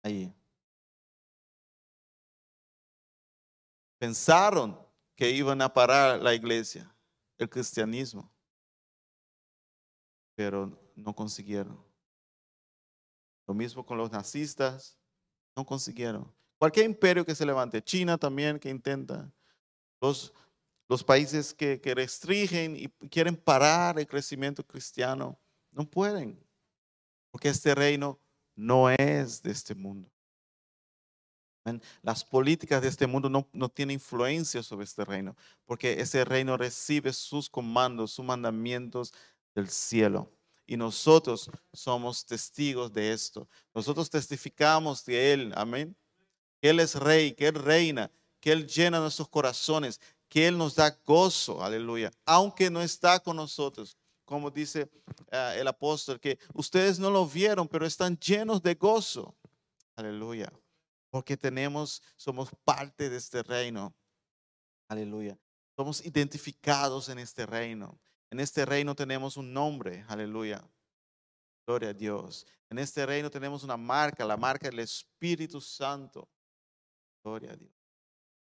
[0.01, 0.33] Ahí.
[4.01, 4.75] Pensaron
[5.15, 6.91] que iban a parar la iglesia,
[7.37, 8.33] el cristianismo,
[10.33, 11.79] pero no consiguieron.
[13.45, 14.97] Lo mismo con los nazistas,
[15.55, 16.33] no consiguieron.
[16.57, 19.31] Cualquier imperio que se levante, China también que intenta,
[20.01, 20.33] los,
[20.89, 26.43] los países que, que restringen y quieren parar el crecimiento cristiano, no pueden,
[27.29, 28.19] porque este reino
[28.55, 30.11] no es de este mundo.
[32.01, 36.57] Las políticas de este mundo no, no, tienen influencia sobre este reino, porque ese reino
[36.57, 39.13] recibe sus comandos, sus mandamientos
[39.53, 40.31] del cielo.
[40.65, 43.47] Y nosotros somos testigos de esto.
[43.75, 45.95] Nosotros testificamos de Él, amén.
[46.59, 50.75] Que Él es rey, que Él reina, que Él llena nuestros corazones, que Él nos
[50.75, 52.11] da gozo, aleluya.
[52.25, 54.89] Aunque no está con nosotros, como dice
[55.31, 59.35] ah, el apóstol, que ustedes no lo vieron, pero están llenos de gozo,
[59.95, 60.51] aleluya
[61.11, 63.93] porque tenemos, somos parte de este reino.
[64.87, 65.37] Aleluya.
[65.75, 67.99] Somos identificados en este reino.
[68.31, 70.05] En este reino tenemos un nombre.
[70.07, 70.67] Aleluya.
[71.67, 72.47] Gloria a Dios.
[72.69, 76.29] En este reino tenemos una marca, la marca del Espíritu Santo.
[77.23, 77.73] Gloria a Dios.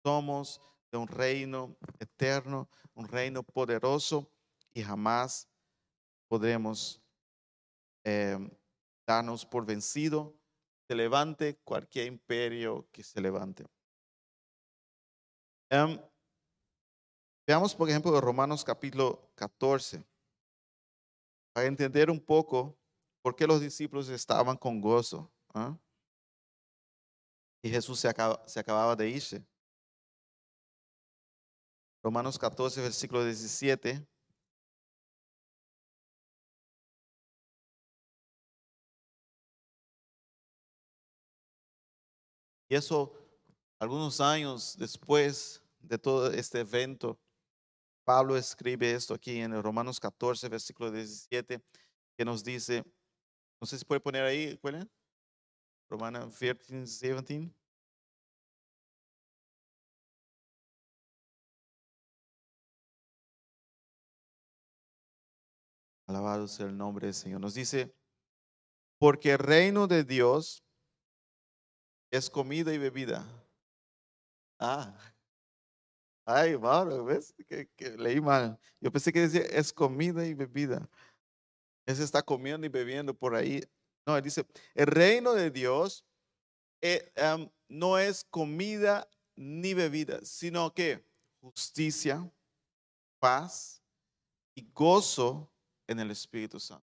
[0.05, 0.61] Somos
[0.93, 4.31] de un reino eterno, un reino poderoso
[4.73, 5.49] y jamás
[6.29, 7.03] podremos
[8.05, 8.39] eh,
[9.07, 10.39] darnos por vencido
[10.89, 13.67] se levante cualquier imperio que se levante.
[15.71, 16.01] Em,
[17.47, 20.03] veamos, por ejemplo, Romanos capítulo 14,
[21.53, 22.75] para entender un poco
[23.21, 25.31] por qué los discípulos estaban con gozo.
[25.53, 25.77] ¿ah?
[27.63, 28.09] Y Jesús se,
[28.47, 29.47] se acababa de irse.
[32.03, 34.07] Romanos 14, versículo 17.
[42.69, 43.13] Y eso,
[43.79, 47.19] algunos años después de todo este evento,
[48.05, 51.63] Pablo escribe esto aquí en Romanos 14, versículo 17,
[52.17, 52.85] que nos dice,
[53.61, 54.87] no sé si puede poner ahí, ¿cuál es?
[55.89, 57.51] Romanos 14, 17.
[66.07, 67.41] Alabado sea el nombre del Señor.
[67.41, 67.95] Nos dice,
[68.99, 70.65] porque el reino de Dios
[72.11, 73.27] es comida y bebida.
[74.59, 74.95] Ah.
[76.25, 77.35] Ay, malo, ¿ves?
[77.47, 78.59] Que, leí mal.
[78.81, 80.89] Yo pensé que decía es comida y bebida.
[81.87, 83.63] Ese está comiendo y bebiendo por ahí.
[84.07, 86.05] No, él dice, el reino de Dios
[86.83, 87.11] eh,
[87.69, 91.03] no es comida ni bebida, sino que
[91.41, 92.31] justicia,
[93.19, 93.83] paz
[94.55, 95.51] y gozo
[95.87, 96.88] en el Espíritu Santo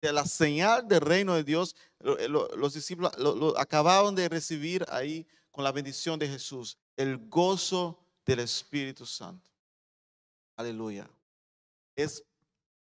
[0.00, 5.26] de la señal del reino de Dios, eh, los discípulos lo, acababan de recibir ahí
[5.50, 9.50] con la bendición de Jesús, el gozo del Espíritu Santo.
[10.56, 11.08] Aleluya.
[11.96, 12.24] Es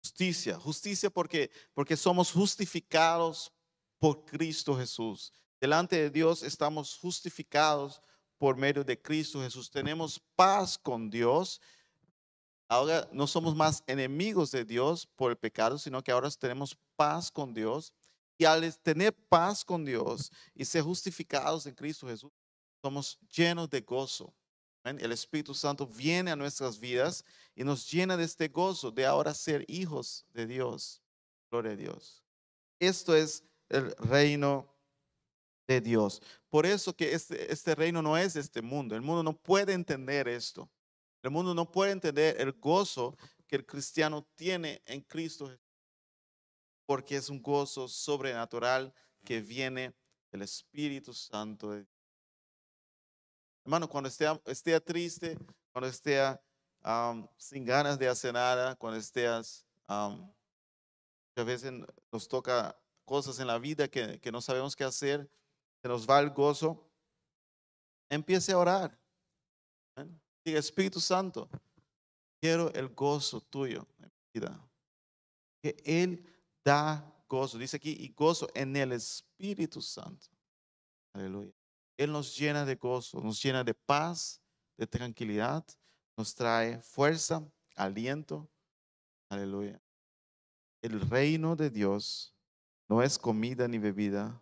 [0.02, 3.52] justicia, justicia porque porque somos justificados
[3.98, 5.32] por Cristo Jesús.
[5.60, 8.00] Delante de Dios estamos justificados
[8.36, 9.70] por medio de Cristo Jesús.
[9.70, 11.60] Tenemos paz con Dios
[12.68, 17.30] Ahora no somos más enemigos de Dios por el pecado, sino que ahora tenemos paz
[17.30, 17.92] con Dios.
[18.36, 22.30] Y al tener paz con Dios y ser justificados en Cristo Jesús,
[22.82, 24.32] somos llenos de gozo.
[24.84, 29.34] El Espíritu Santo viene a nuestras vidas y nos llena de este gozo de ahora
[29.34, 31.02] ser hijos de Dios.
[31.50, 32.22] Gloria a Dios.
[32.78, 34.66] Esto es el reino
[35.66, 36.22] de Dios.
[36.48, 38.94] Por eso que este, este reino no es este mundo.
[38.94, 40.70] El mundo no puede entender esto.
[41.22, 45.50] El mundo no puede entender el gozo que el cristiano tiene en Cristo
[46.86, 49.94] porque es un gozo sobrenatural que viene
[50.30, 51.84] del Espíritu Santo.
[53.64, 55.36] Hermano, cuando esté, esté triste,
[55.72, 56.38] cuando esté
[57.36, 60.32] sin ganas de hacer nada, cuando estés, um,
[61.36, 61.72] a veces
[62.10, 65.30] nos toca cosas en la vida que, no sabemos qué hacer,
[65.82, 66.90] se nos va el gozo,
[68.08, 68.98] empiece a orar.
[70.56, 71.48] Espíritu Santo,
[72.40, 74.68] quiero el gozo tuyo en vida.
[75.62, 76.24] Que Él
[76.64, 77.58] da gozo.
[77.58, 80.28] Dice aquí, y gozo en el Espíritu Santo.
[81.12, 81.52] Aleluya.
[81.96, 84.40] Él nos llena de gozo, nos llena de paz,
[84.76, 85.64] de tranquilidad,
[86.16, 88.48] nos trae fuerza, aliento.
[89.28, 89.80] Aleluya.
[90.80, 92.34] El reino de Dios
[92.88, 94.40] no es comida ni bebida,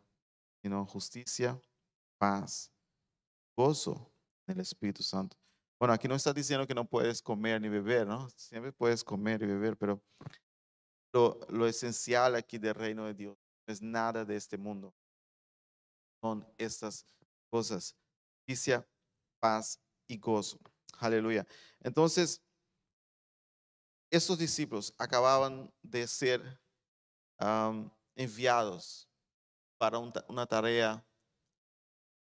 [0.62, 1.60] sino justicia,
[2.18, 2.70] paz,
[3.56, 4.12] gozo
[4.46, 5.36] en el Espíritu Santo.
[5.78, 8.30] Bueno, aquí no está diciendo que no puedes comer ni beber, ¿no?
[8.30, 10.02] Siempre puedes comer y beber, pero
[11.12, 14.94] lo, esencial aquí del reino de Dios no es nada de este mundo.
[16.22, 17.04] Son estas
[17.50, 17.94] cosas,
[18.40, 18.86] justicia,
[19.40, 20.58] paz y gozo.
[20.98, 21.46] Aleluya.
[21.80, 22.42] Entonces,
[24.10, 26.58] estos discípulos acababan de ser
[28.14, 29.10] enviados
[29.78, 31.06] para una tarea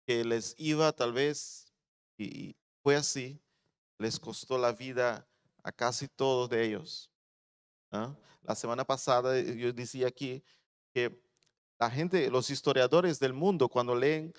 [0.05, 1.73] que les iba tal vez,
[2.17, 2.55] y
[2.89, 3.39] fue así,
[3.99, 5.29] les costó la vida
[5.61, 7.11] a casi todos de ellos.
[7.91, 8.17] ¿ah?
[8.41, 10.43] La semana pasada eh, yo decía aquí
[10.91, 11.23] que
[11.77, 14.33] la gente, los historiadores del mundo, cuando leen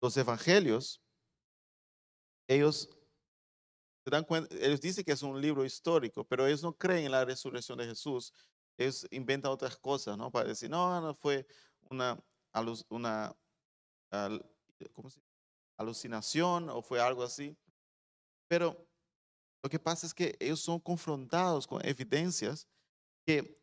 [0.00, 1.02] los evangelios,
[2.46, 2.90] ellos
[4.04, 7.10] se dan cuenta, ellos dicen que es un libro histórico, pero ellos no creen en
[7.10, 8.32] la resurrección de Jesús.
[8.78, 10.30] Ellos inventan otras cosas, ¿no?
[10.30, 11.44] Para decir, no, no fue
[11.90, 12.16] una,
[12.88, 13.36] una
[15.76, 17.56] alucinación o fue algo así.
[18.48, 18.76] Pero
[19.62, 22.68] lo que pasa es que ellos son confrontados con evidencias
[23.24, 23.60] que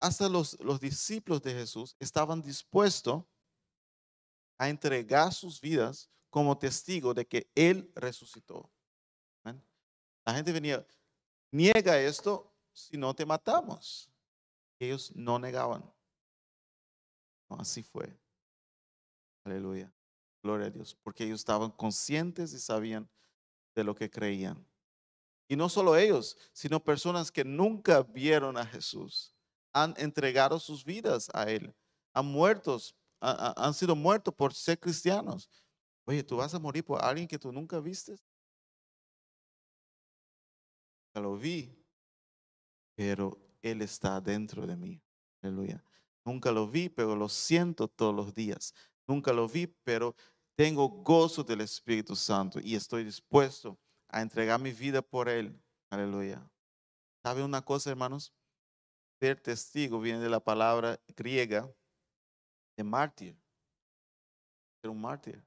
[0.00, 3.24] hasta los, los discípulos de Jesús estaban dispuestos
[4.58, 8.70] a entregar sus vidas como testigo de que Él resucitó.
[10.26, 10.86] La gente venía,
[11.50, 14.10] niega esto si no te matamos.
[14.78, 15.82] Ellos no negaban.
[17.48, 18.16] así fue.
[19.44, 19.92] Aleluya.
[20.42, 20.96] Gloria a Dios.
[21.02, 23.08] Porque ellos estaban conscientes y sabían
[23.74, 24.66] de lo que creían.
[25.48, 29.34] Y no solo ellos, sino personas que nunca vieron a Jesús,
[29.72, 31.74] han entregado sus vidas a Él,
[32.12, 35.50] han muertos, han sido muertos por ser cristianos.
[36.04, 38.16] Oye, tú vas a morir por alguien que tú nunca viste.
[41.14, 41.76] Ya lo vi,
[42.94, 45.02] pero Él está dentro de mí.
[45.42, 45.82] Aleluya.
[46.24, 48.74] Nunca lo vi, pero lo siento todos los días.
[49.10, 50.14] Nunca lo vi, pero
[50.54, 55.60] tengo gozo del Espíritu Santo y estoy dispuesto a entregar mi vida por Él.
[55.90, 56.48] Aleluya.
[57.24, 58.32] ¿Sabe una cosa, hermanos?
[59.18, 61.68] Ser testigo viene de la palabra griega
[62.76, 63.36] de mártir.
[64.80, 65.44] Ser un mártir.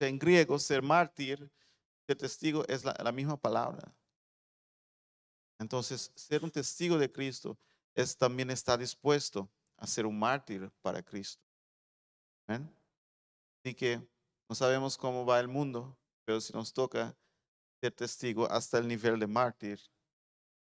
[0.00, 1.52] En griego, ser mártir,
[2.06, 3.94] ser testigo es la, misma palabra.
[5.58, 7.58] Entonces, ser un testigo de Cristo
[7.94, 11.44] es también estar dispuesto a ser un mártir para Cristo.
[12.46, 13.98] Así que
[14.48, 17.16] no sabemos cómo va el mundo, pero si nos toca
[17.90, 19.80] testigo hasta el nivel de mártir,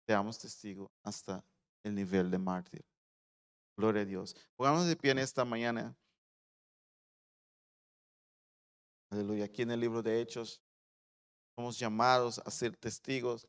[0.08, 1.44] seamos testigo hasta
[1.84, 2.86] el nivel de mártir.
[3.78, 4.36] Gloria a Dios.
[4.56, 5.96] Pongamos de pie en esta mañana.
[9.12, 9.46] Aleluya.
[9.46, 10.62] Aquí en el libro de Hechos
[11.56, 13.48] somos llamados a ser testigos,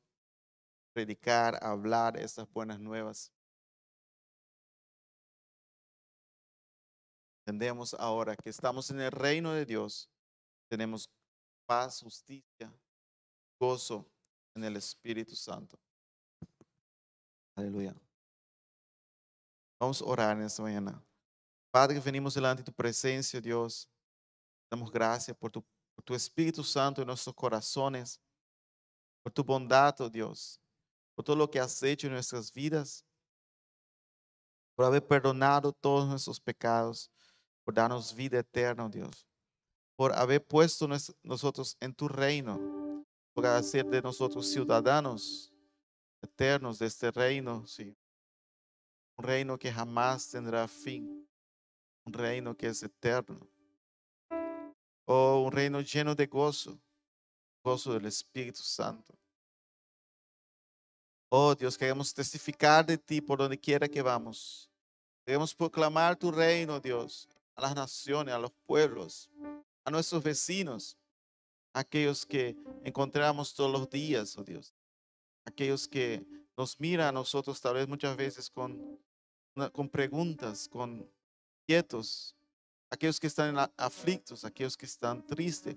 [0.92, 3.32] predicar, hablar estas buenas nuevas.
[7.50, 10.08] Entendemos ahora que estamos en el reino de Dios.
[10.68, 11.10] Tenemos
[11.66, 12.72] paz, justicia,
[13.58, 14.08] gozo
[14.54, 15.76] en el Espíritu Santo.
[17.56, 17.92] Aleluya.
[19.80, 21.02] Vamos a orar en esta mañana.
[21.72, 23.90] Padre, venimos delante de tu presencia, Dios.
[24.70, 25.60] Damos gracias por tu,
[25.96, 28.20] por tu Espíritu Santo en nuestros corazones,
[29.24, 30.60] por tu bondad, oh Dios,
[31.16, 33.04] por todo lo que has hecho en nuestras vidas,
[34.76, 37.10] por haber perdonado todos nuestros pecados,
[37.64, 39.26] por darnos vida eterna, oh Dios,
[39.96, 40.88] por haber puesto
[41.22, 45.50] nosotros en tu reino para hacer de nosotros ciudadanos
[46.22, 47.96] eternos de este reino, sí.
[49.16, 51.28] Un reino que jamás tendrá fin,
[52.04, 53.46] un reino que es eterno,
[55.04, 56.78] o un reino lleno de gozo,
[57.62, 59.14] gozo del Espíritu Santo.
[61.28, 64.68] Oh Dios, queremos testificar de ti por donde quiera que vamos.
[65.24, 67.28] Queremos proclamar tu reino, Dios,
[67.60, 69.30] a las naciones, a los pueblos,
[69.84, 70.96] a nuestros vecinos,
[71.72, 74.74] aquellos que encontramos todos los días, oh Dios.
[75.44, 76.24] Aquellos que
[76.56, 78.98] nos miran a nosotros tal vez muchas veces con,
[79.72, 81.08] con preguntas, con
[81.66, 82.34] quietos.
[82.90, 85.76] Aquellos que están aflictos, aquellos que están tristes.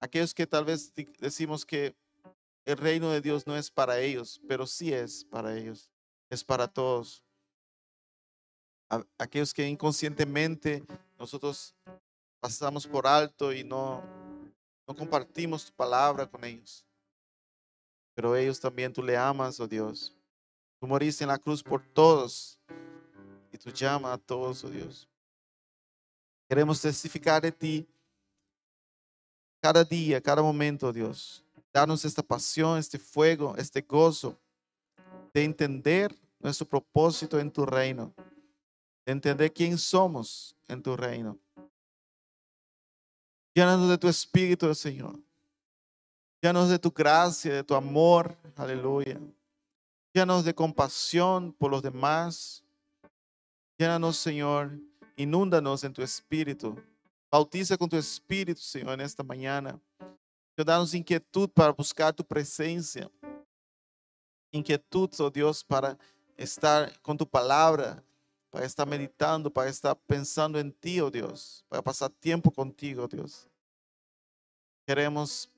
[0.00, 1.94] Aquellos que tal vez decimos que
[2.64, 5.90] el reino de Dios no es para ellos, pero sí es para ellos.
[6.30, 7.22] Es para todos.
[8.90, 10.82] A- aquellos que inconscientemente
[11.18, 11.74] nosotros
[12.40, 14.02] pasamos por alto y no,
[14.86, 16.84] no compartimos tu palabra con ellos.
[18.14, 20.14] Pero ellos también tú le amas, oh Dios.
[20.80, 22.58] Tú moriste en la cruz por todos
[23.52, 25.08] y tú llamas a todos, oh Dios.
[26.48, 27.86] Queremos testificar de ti
[29.60, 31.44] cada día, cada momento, oh Dios.
[31.72, 34.36] Danos esta pasión, este fuego, este gozo
[35.34, 38.12] de entender nuestro propósito en tu reino,
[39.12, 41.38] entender quién somos en tu reino.
[43.54, 45.18] Llénanos de tu espíritu, Señor.
[46.42, 48.36] Llénanos de tu gracia, de tu amor.
[48.54, 49.18] Aleluya.
[50.12, 52.62] Llénanos de compasión por los demás.
[53.78, 54.78] Llénanos, Señor.
[55.16, 56.76] Inúndanos en tu espíritu.
[57.30, 59.80] Bautiza con tu espíritu, Señor, en esta mañana.
[60.56, 63.10] Danos inquietud para buscar tu presencia.
[64.52, 65.96] Inquietud, oh Dios, para
[66.36, 68.02] estar con tu palabra,
[68.50, 73.08] para estar meditando, para estar pensando en ti, oh Dios, para pasar tiempo contigo, oh
[73.08, 73.48] Dios.
[74.86, 75.50] Queremos,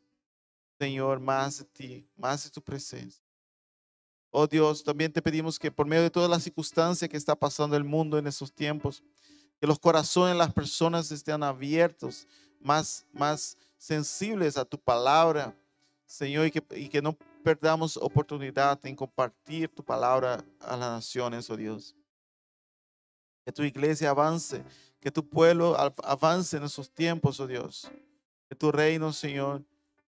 [0.78, 3.22] Señor, más de ti, más de tu presencia.
[4.30, 7.76] Oh Dios, también te pedimos que por medio de todas las circunstancias que está pasando
[7.76, 9.02] el mundo en estos tiempos,
[9.60, 12.26] que los corazones de las personas estén abiertos,
[12.60, 15.54] más, más sensibles a tu palabra,
[16.06, 21.48] Señor, y que, y que no perdamos oportunidad en compartir tu palabra a las naciones,
[21.50, 21.94] oh Dios.
[23.44, 24.62] Que tu iglesia avance,
[25.00, 27.90] que tu pueblo av- avance en esos tiempos, oh Dios.
[28.48, 29.62] Que tu reino, Señor,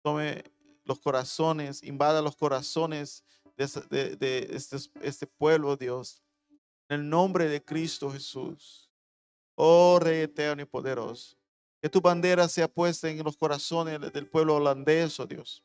[0.01, 0.43] tome
[0.85, 3.23] los corazones, invada los corazones
[3.57, 6.21] de, este, este pueblo, oh Dios.
[6.89, 8.89] En el nombre de Cristo Jesús.
[9.55, 11.35] Oh Rey eterno y poderoso.
[11.81, 15.63] Que tu bandera sea puesta en los corazones del pueblo holandés, oh Dios.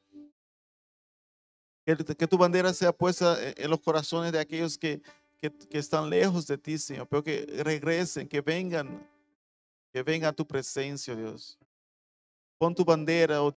[1.85, 5.03] Que, tu bandera sea puesta en- en los corazones de aquellos que,
[5.43, 9.05] que, están lejos de ti, Señor, pero que regresen, que vengan,
[9.93, 11.59] que vengan a tu presencia, Dios.
[12.59, 13.51] Pon tu bandera, oh